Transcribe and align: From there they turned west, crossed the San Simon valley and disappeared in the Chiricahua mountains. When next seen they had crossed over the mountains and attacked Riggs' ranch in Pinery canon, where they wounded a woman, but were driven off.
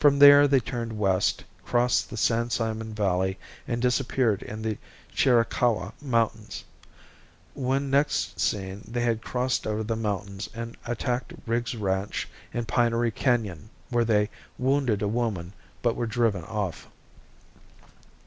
From 0.00 0.18
there 0.18 0.48
they 0.48 0.60
turned 0.60 0.98
west, 0.98 1.44
crossed 1.62 2.08
the 2.08 2.16
San 2.16 2.48
Simon 2.48 2.94
valley 2.94 3.38
and 3.66 3.82
disappeared 3.82 4.42
in 4.42 4.62
the 4.62 4.78
Chiricahua 5.14 5.92
mountains. 6.00 6.64
When 7.52 7.90
next 7.90 8.40
seen 8.40 8.80
they 8.90 9.02
had 9.02 9.20
crossed 9.20 9.66
over 9.66 9.82
the 9.84 9.94
mountains 9.94 10.48
and 10.54 10.74
attacked 10.86 11.34
Riggs' 11.46 11.74
ranch 11.76 12.30
in 12.54 12.64
Pinery 12.64 13.10
canon, 13.10 13.68
where 13.90 14.06
they 14.06 14.30
wounded 14.56 15.02
a 15.02 15.08
woman, 15.08 15.52
but 15.82 15.96
were 15.96 16.06
driven 16.06 16.44
off. 16.44 16.88